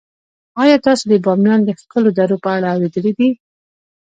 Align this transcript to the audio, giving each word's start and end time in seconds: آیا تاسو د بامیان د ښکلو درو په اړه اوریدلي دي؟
آیا 0.63 0.77
تاسو 0.85 1.03
د 1.09 1.13
بامیان 1.25 1.59
د 1.63 1.69
ښکلو 1.79 2.09
درو 2.17 2.37
په 2.43 2.49
اړه 2.57 2.67
اوریدلي 2.73 3.11
دي؟ 3.19 3.29